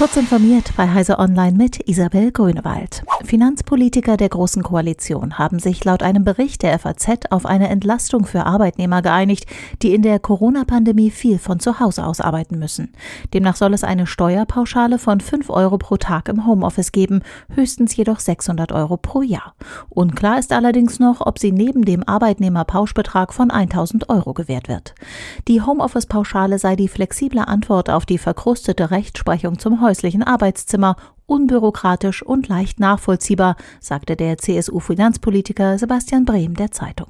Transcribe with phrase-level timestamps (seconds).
[0.00, 3.02] Kurz informiert bei Heise Online mit Isabel Grünewald.
[3.22, 8.46] Finanzpolitiker der Großen Koalition haben sich laut einem Bericht der FAZ auf eine Entlastung für
[8.46, 9.44] Arbeitnehmer geeinigt,
[9.82, 12.94] die in der Corona-Pandemie viel von zu Hause aus arbeiten müssen.
[13.34, 17.20] Demnach soll es eine Steuerpauschale von 5 Euro pro Tag im Homeoffice geben,
[17.54, 19.54] höchstens jedoch 600 Euro pro Jahr.
[19.90, 24.94] Unklar ist allerdings noch, ob sie neben dem Arbeitnehmerpauschbetrag von 1000 Euro gewährt wird.
[25.46, 30.94] Die Homeoffice-Pauschale sei die flexible Antwort auf die verkrustete Rechtsprechung zum häuslichen Arbeitszimmer,
[31.26, 37.08] unbürokratisch und leicht nachvollziehbar, sagte der CSU-Finanzpolitiker Sebastian Brehm der Zeitung.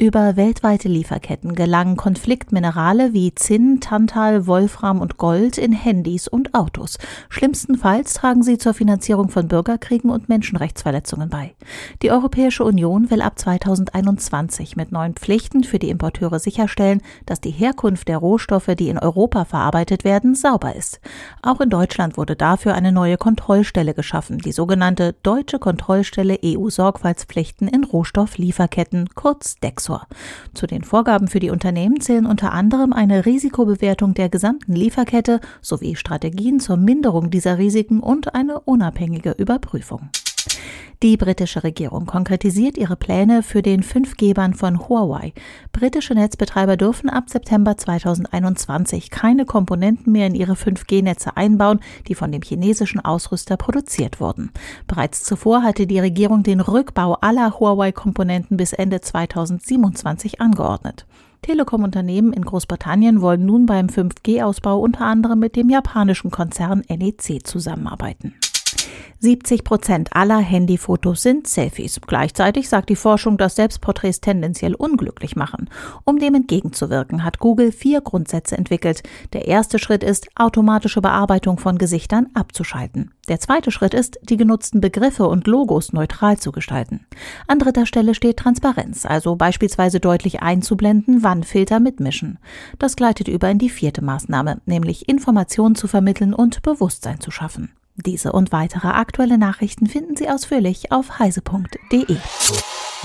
[0.00, 6.98] Über weltweite Lieferketten gelangen Konfliktminerale wie Zinn, Tantal, Wolfram und Gold in Handys und Autos.
[7.30, 11.56] Schlimmstenfalls tragen sie zur Finanzierung von Bürgerkriegen und Menschenrechtsverletzungen bei.
[12.02, 17.50] Die Europäische Union will ab 2021 mit neuen Pflichten für die Importeure sicherstellen, dass die
[17.50, 21.00] Herkunft der Rohstoffe, die in Europa verarbeitet werden, sauber ist.
[21.42, 27.82] Auch in Deutschland wurde dafür eine neue Kontrollstelle geschaffen, die sogenannte Deutsche Kontrollstelle EU-Sorgfaltspflichten in
[27.82, 29.87] Rohstofflieferketten, kurz DEX.
[29.88, 30.06] Professor.
[30.54, 35.96] Zu den Vorgaben für die Unternehmen zählen unter anderem eine Risikobewertung der gesamten Lieferkette sowie
[35.96, 40.10] Strategien zur Minderung dieser Risiken und eine unabhängige Überprüfung.
[41.00, 45.32] Die britische Regierung konkretisiert ihre Pläne für den 5G-Bahn von Huawei.
[45.70, 52.32] Britische Netzbetreiber dürfen ab September 2021 keine Komponenten mehr in ihre 5G-Netze einbauen, die von
[52.32, 54.50] dem chinesischen Ausrüster produziert wurden.
[54.88, 61.06] Bereits zuvor hatte die Regierung den Rückbau aller Huawei-Komponenten bis Ende 2027 angeordnet.
[61.42, 68.34] Telekom-Unternehmen in Großbritannien wollen nun beim 5G-Ausbau unter anderem mit dem japanischen Konzern NEC zusammenarbeiten.
[69.20, 72.00] 70 Prozent aller Handyfotos sind Selfies.
[72.06, 75.68] Gleichzeitig sagt die Forschung, dass Selbstporträts tendenziell unglücklich machen.
[76.04, 79.02] Um dem entgegenzuwirken, hat Google vier Grundsätze entwickelt.
[79.32, 83.10] Der erste Schritt ist, automatische Bearbeitung von Gesichtern abzuschalten.
[83.28, 87.04] Der zweite Schritt ist, die genutzten Begriffe und Logos neutral zu gestalten.
[87.48, 92.38] An dritter Stelle steht Transparenz, also beispielsweise deutlich einzublenden, wann Filter mitmischen.
[92.78, 97.70] Das gleitet über in die vierte Maßnahme, nämlich Informationen zu vermitteln und Bewusstsein zu schaffen.
[98.06, 102.16] Diese und weitere aktuelle Nachrichten finden Sie ausführlich auf heise.de.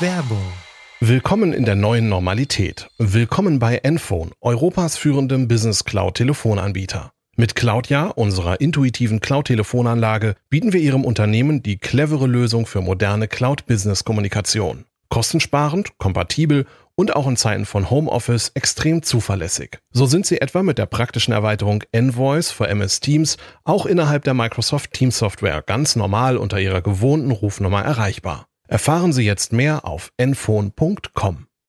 [0.00, 0.52] Werbung.
[1.00, 2.90] Willkommen in der neuen Normalität.
[2.98, 7.10] Willkommen bei Enphone, Europas führendem Business Cloud Telefonanbieter.
[7.38, 14.84] Mit Cloudja, unserer intuitiven Cloud-Telefonanlage, bieten wir Ihrem Unternehmen die clevere Lösung für moderne Cloud-Business-Kommunikation.
[15.08, 16.66] Kostensparend, kompatibel
[17.02, 19.80] und auch in Zeiten von Homeoffice extrem zuverlässig.
[19.90, 24.34] So sind sie etwa mit der praktischen Erweiterung Envoice für MS Teams auch innerhalb der
[24.34, 28.46] Microsoft Teams Software ganz normal unter ihrer gewohnten Rufnummer erreichbar.
[28.68, 31.48] Erfahren Sie jetzt mehr auf enphone.com.